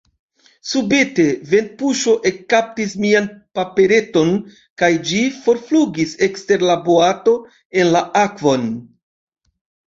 [0.67, 3.27] Subite ventpuŝo ekkaptis mian
[3.59, 4.31] papereton
[4.83, 7.35] kaj ĝi forflugis ekster la boato
[7.83, 8.67] en la akvon.